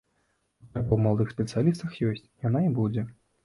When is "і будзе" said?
2.69-3.09